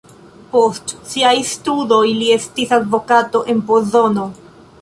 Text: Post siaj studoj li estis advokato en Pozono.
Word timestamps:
Post 0.53 0.93
siaj 1.11 1.33
studoj 1.51 2.01
li 2.23 2.31
estis 2.39 2.75
advokato 2.81 3.47
en 3.55 3.65
Pozono. 3.71 4.29